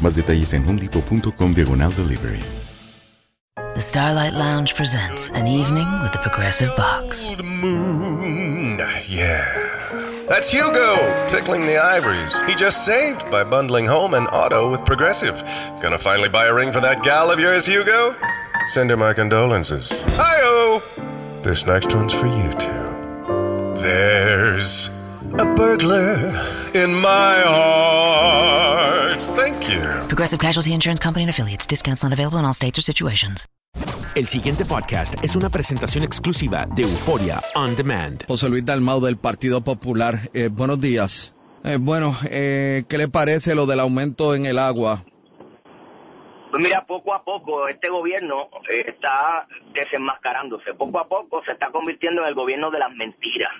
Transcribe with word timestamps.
Más 0.00 0.14
detalles 0.14 0.52
en 0.52 0.64
homedepot.com 0.64 1.54
diagonal 1.54 1.92
delivery. 1.94 2.40
The 3.74 3.80
Starlight 3.80 4.34
Lounge 4.34 4.74
presents 4.76 5.30
an 5.30 5.48
evening 5.48 5.88
with 6.00 6.12
the 6.12 6.18
Progressive 6.20 6.74
Box. 6.76 7.30
Old 7.30 7.44
moon, 7.44 8.78
yeah. 9.08 9.44
That's 10.28 10.50
Hugo 10.52 10.96
tickling 11.26 11.66
the 11.66 11.78
ivories. 11.78 12.38
He 12.46 12.54
just 12.54 12.84
saved 12.86 13.28
by 13.32 13.42
bundling 13.42 13.86
home 13.86 14.14
and 14.14 14.28
auto 14.28 14.70
with 14.70 14.84
Progressive. 14.86 15.42
Gonna 15.80 15.98
finally 15.98 16.28
buy 16.28 16.46
a 16.46 16.54
ring 16.54 16.70
for 16.72 16.80
that 16.80 17.02
gal 17.02 17.30
of 17.32 17.40
yours, 17.40 17.66
Hugo? 17.66 18.14
Send 18.68 18.90
her 18.90 18.96
my 18.96 19.12
condolences. 19.12 20.02
Hi-oh! 20.16 20.80
This 21.42 21.66
next 21.66 21.94
one's 21.94 22.14
for 22.14 22.26
you 22.26 22.50
two. 22.52 23.82
There's 23.82 24.88
a 25.38 25.44
burglar 25.56 26.28
in 26.74 26.94
my 26.94 27.42
heart. 27.44 29.20
Thank 29.36 29.53
Progressive 30.08 30.40
Casualty 30.40 30.72
Insurance 30.72 31.00
Company 31.00 31.24
and 31.24 31.30
affiliates. 31.30 31.66
Discounts 31.66 32.02
not 32.02 32.12
available 32.12 32.38
in 32.38 32.44
all 32.44 32.54
states 32.54 32.78
or 32.78 32.82
situations. 32.82 33.46
El 34.14 34.26
siguiente 34.26 34.64
podcast 34.64 35.22
es 35.24 35.34
una 35.34 35.50
presentación 35.50 36.04
exclusiva 36.04 36.66
de 36.76 36.82
Euforia 36.82 37.40
On 37.56 37.74
Demand. 37.74 38.24
José 38.28 38.48
Luis 38.48 38.64
Dalmau 38.64 39.00
del 39.00 39.16
Partido 39.16 39.62
Popular. 39.62 40.30
Eh, 40.32 40.48
buenos 40.52 40.80
días. 40.80 41.34
Eh, 41.64 41.78
bueno, 41.80 42.14
eh, 42.30 42.84
¿qué 42.88 42.98
le 42.98 43.08
parece 43.08 43.54
lo 43.56 43.66
del 43.66 43.80
aumento 43.80 44.34
en 44.36 44.46
el 44.46 44.58
agua? 44.60 45.02
Pues 46.50 46.62
mira, 46.62 46.86
poco 46.86 47.12
a 47.12 47.24
poco 47.24 47.66
este 47.66 47.88
gobierno 47.88 48.48
eh, 48.70 48.84
está 48.86 49.48
desenmascarándose. 49.72 50.74
Poco 50.74 51.00
a 51.00 51.08
poco 51.08 51.42
se 51.44 51.50
está 51.50 51.72
convirtiendo 51.72 52.22
en 52.22 52.28
el 52.28 52.34
gobierno 52.34 52.70
de 52.70 52.78
las 52.78 52.92
mentiras. 52.92 53.50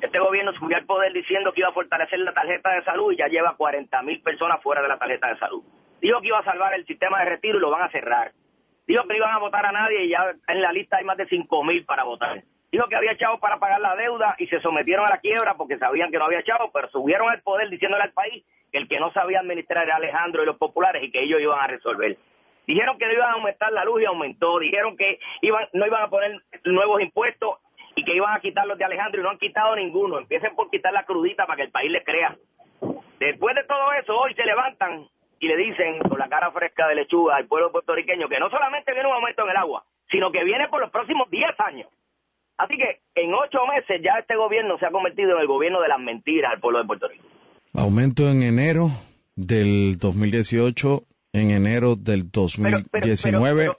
Este 0.00 0.20
gobierno 0.20 0.52
subió 0.52 0.76
al 0.76 0.86
poder 0.86 1.12
diciendo 1.12 1.52
que 1.52 1.60
iba 1.60 1.70
a 1.70 1.72
fortalecer 1.72 2.20
la 2.20 2.32
tarjeta 2.32 2.70
de 2.72 2.84
salud 2.84 3.12
y 3.12 3.16
ya 3.16 3.26
lleva 3.26 3.56
40 3.56 4.02
mil 4.02 4.22
personas 4.22 4.62
fuera 4.62 4.80
de 4.80 4.88
la 4.88 4.98
tarjeta 4.98 5.28
de 5.28 5.38
salud. 5.38 5.62
Dijo 6.00 6.20
que 6.20 6.28
iba 6.28 6.38
a 6.38 6.44
salvar 6.44 6.74
el 6.74 6.86
sistema 6.86 7.18
de 7.18 7.30
retiro 7.30 7.58
y 7.58 7.60
lo 7.60 7.70
van 7.70 7.82
a 7.82 7.90
cerrar. 7.90 8.32
Dijo 8.86 9.02
que 9.02 9.08
no 9.08 9.16
iban 9.16 9.34
a 9.34 9.38
votar 9.38 9.66
a 9.66 9.72
nadie 9.72 10.04
y 10.04 10.10
ya 10.10 10.32
en 10.46 10.62
la 10.62 10.72
lista 10.72 10.98
hay 10.98 11.04
más 11.04 11.16
de 11.16 11.26
5 11.26 11.64
mil 11.64 11.84
para 11.84 12.04
votar. 12.04 12.42
Dijo 12.70 12.86
que 12.86 12.96
había 12.96 13.16
chavos 13.16 13.40
para 13.40 13.58
pagar 13.58 13.80
la 13.80 13.96
deuda 13.96 14.36
y 14.38 14.46
se 14.46 14.60
sometieron 14.60 15.06
a 15.06 15.10
la 15.10 15.18
quiebra 15.18 15.54
porque 15.54 15.78
sabían 15.78 16.12
que 16.12 16.18
no 16.18 16.26
había 16.26 16.44
chavos, 16.44 16.70
pero 16.72 16.88
subieron 16.90 17.28
al 17.28 17.42
poder 17.42 17.68
diciéndole 17.68 18.04
al 18.04 18.12
país 18.12 18.44
que 18.70 18.78
el 18.78 18.88
que 18.88 19.00
no 19.00 19.10
sabía 19.12 19.40
administrar 19.40 19.84
era 19.84 19.96
Alejandro 19.96 20.42
y 20.42 20.46
los 20.46 20.58
populares 20.58 21.02
y 21.02 21.10
que 21.10 21.22
ellos 21.22 21.40
iban 21.40 21.58
a 21.58 21.66
resolver. 21.66 22.16
Dijeron 22.66 22.98
que 22.98 23.06
no 23.06 23.14
iban 23.14 23.30
a 23.30 23.32
aumentar 23.32 23.72
la 23.72 23.84
luz 23.84 24.02
y 24.02 24.04
aumentó. 24.04 24.58
Dijeron 24.58 24.96
que 24.96 25.18
iban, 25.40 25.66
no 25.72 25.86
iban 25.86 26.02
a 26.02 26.10
poner 26.10 26.40
nuevos 26.64 27.00
impuestos 27.00 27.56
que 28.08 28.16
iban 28.16 28.34
a 28.34 28.40
quitar 28.40 28.66
los 28.66 28.78
de 28.78 28.84
Alejandro 28.84 29.20
y 29.20 29.24
no 29.24 29.30
han 29.30 29.38
quitado 29.38 29.76
ninguno. 29.76 30.18
Empiecen 30.18 30.54
por 30.56 30.70
quitar 30.70 30.92
la 30.92 31.04
crudita 31.04 31.44
para 31.46 31.56
que 31.58 31.62
el 31.64 31.70
país 31.70 31.90
les 31.92 32.04
crea. 32.04 32.36
Después 33.20 33.54
de 33.54 33.64
todo 33.64 33.92
eso, 34.00 34.16
hoy 34.16 34.32
se 34.34 34.44
levantan 34.46 35.06
y 35.40 35.46
le 35.48 35.56
dicen 35.56 35.98
con 36.08 36.18
la 36.18 36.28
cara 36.28 36.50
fresca 36.52 36.88
de 36.88 36.94
lechuga 36.94 37.36
al 37.36 37.46
pueblo 37.46 37.70
puertorriqueño 37.70 38.28
que 38.28 38.38
no 38.40 38.48
solamente 38.50 38.92
viene 38.92 39.08
un 39.08 39.14
aumento 39.14 39.44
en 39.44 39.50
el 39.50 39.56
agua, 39.56 39.84
sino 40.10 40.32
que 40.32 40.42
viene 40.44 40.68
por 40.68 40.80
los 40.80 40.90
próximos 40.90 41.28
10 41.30 41.50
años. 41.60 41.88
Así 42.56 42.76
que 42.76 43.00
en 43.14 43.32
ocho 43.34 43.58
meses 43.66 44.00
ya 44.02 44.18
este 44.18 44.34
gobierno 44.36 44.78
se 44.78 44.86
ha 44.86 44.90
convertido 44.90 45.34
en 45.36 45.40
el 45.42 45.46
gobierno 45.46 45.80
de 45.80 45.88
las 45.88 46.00
mentiras 46.00 46.52
al 46.52 46.60
pueblo 46.60 46.78
de 46.80 46.86
Puerto 46.86 47.08
Rico. 47.08 47.24
Aumento 47.74 48.28
en 48.28 48.42
enero 48.42 48.88
del 49.36 49.96
2018, 49.98 51.02
en 51.34 51.50
enero 51.50 51.94
del 51.94 52.30
2019. 52.30 53.70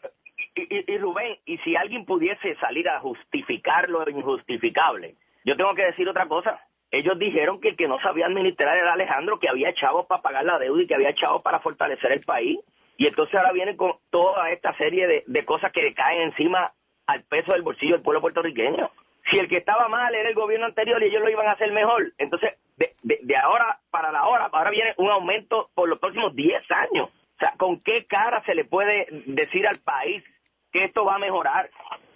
y, 0.55 0.61
y- 0.75 0.85
y 0.87 0.97
Rubén, 0.97 1.08
y 1.53 1.57
si 1.59 1.75
alguien 1.75 2.05
pudiese 2.05 2.55
salir 2.57 2.87
a 2.89 2.99
justificar 2.99 3.89
lo 3.89 4.07
injustificable, 4.09 5.15
yo 5.45 5.55
tengo 5.57 5.73
que 5.75 5.85
decir 5.85 6.07
otra 6.07 6.27
cosa. 6.27 6.59
Ellos 6.91 7.17
dijeron 7.19 7.59
que 7.61 7.69
el 7.69 7.75
que 7.77 7.87
no 7.87 7.99
sabía 8.01 8.25
administrar 8.25 8.75
era 8.77 8.93
Alejandro, 8.93 9.39
que 9.39 9.49
había 9.49 9.73
chavos 9.73 10.05
para 10.07 10.21
pagar 10.21 10.45
la 10.45 10.57
deuda 10.59 10.81
y 10.81 10.87
que 10.87 10.95
había 10.95 11.13
chavos 11.13 11.41
para 11.43 11.59
fortalecer 11.59 12.11
el 12.11 12.21
país. 12.21 12.59
Y 12.97 13.07
entonces 13.07 13.35
ahora 13.35 13.51
vienen 13.51 13.77
con 13.77 13.93
toda 14.09 14.49
esta 14.51 14.75
serie 14.77 15.23
de, 15.25 15.45
cosas 15.45 15.71
que 15.71 15.93
caen 15.93 16.21
encima 16.21 16.73
al 17.07 17.23
peso 17.23 17.53
del 17.53 17.61
bolsillo 17.61 17.93
del 17.93 18.01
pueblo 18.03 18.21
puertorriqueño. 18.21 18.91
Si 19.29 19.37
el 19.37 19.47
que 19.47 19.57
estaba 19.57 19.87
mal 19.87 20.13
era 20.15 20.29
el 20.29 20.35
gobierno 20.35 20.65
anterior 20.65 21.01
y 21.01 21.05
ellos 21.07 21.21
lo 21.21 21.29
iban 21.29 21.47
a 21.47 21.51
hacer 21.51 21.71
mejor, 21.71 22.11
entonces 22.17 22.53
de, 22.77 22.93
de- 23.03 23.19
de 23.21 23.37
ahora 23.37 23.79
para 23.91 24.11
la 24.11 24.25
hora, 24.27 24.49
ahora 24.51 24.71
viene 24.71 24.93
un 24.97 25.09
aumento 25.11 25.69
por 25.75 25.87
los 25.87 25.99
próximos 25.99 26.35
10 26.35 26.61
años. 26.71 27.09
O 27.09 27.39
sea, 27.39 27.53
¿con 27.57 27.79
qué 27.81 28.05
cara 28.05 28.43
se 28.45 28.55
le 28.55 28.65
puede 28.65 29.07
decir 29.27 29.67
al 29.67 29.77
país 29.79 30.23
que 30.71 30.85
esto 30.85 31.05
va 31.05 31.15
a 31.15 31.19
mejorar 31.19 31.69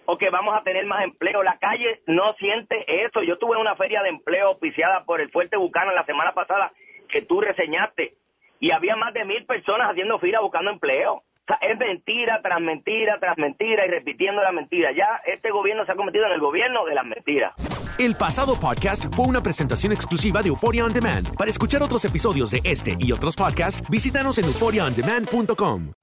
o 0.06 0.18
que 0.18 0.30
vamos 0.30 0.56
a 0.56 0.64
tener 0.64 0.86
más 0.86 1.03
empleo? 1.03 1.44
La 1.44 1.58
calle 1.58 2.02
no 2.08 2.34
siente 2.34 3.06
eso. 3.06 3.22
Yo 3.24 3.38
tuve 3.38 3.58
una 3.58 3.75
feria 3.75 4.02
de 4.03 4.09
empleo 4.09 4.50
auspiciada 4.50 5.03
por 5.06 5.22
el 5.22 5.31
Fuerte 5.31 5.58
Bucana 5.58 5.94
la 5.94 6.06
semana 6.06 6.34
pasada 6.34 6.72
que 7.09 7.22
tú 7.22 7.42
reseñaste 7.42 8.16
y 8.59 8.72
había 8.72 8.96
más 8.96 9.13
de 9.13 9.25
mil 9.25 9.46
personas 9.46 9.90
haciendo 9.90 10.19
fila 10.19 10.40
buscando 10.40 10.72
empleo. 10.72 11.16
O 11.16 11.46
sea, 11.46 11.58
es 11.58 11.78
mentira 11.78 12.42
tras 12.42 12.62
mentira 12.62 13.19
tras 13.19 13.38
mentira 13.38 13.86
y 13.86 13.89
repitiendo 13.89 14.42
la 14.42 14.51
mentira. 14.51 14.92
Ya 14.94 15.22
este 15.25 15.51
gobierno 15.51 15.86
se 15.86 15.92
ha 15.92 15.95
convertido 15.95 16.25
en 16.28 16.31
el 16.31 16.39
gobierno 16.39 16.86
de 16.86 16.95
las 16.95 17.06
mentiras. 17.06 17.54
El 18.00 18.16
pasado 18.16 18.60
podcast 18.60 19.13
fue 19.16 19.28
una 19.28 19.42
presentación 19.42 19.92
exclusiva 19.94 20.42
de 20.42 20.50
Euphoria 20.50 20.86
On 20.86 20.94
Demand. 20.94 21.36
Para 21.38 21.51
escuchar 21.51 21.83
otros 21.83 22.06
episodios 22.06 22.51
de 22.51 22.62
este 22.63 22.95
y 22.98 23.12
otros 23.12 23.36
podcasts, 23.36 23.88
visítanos 23.89 24.39
en 24.39 24.45
euphoriaondemand.com. 24.45 26.03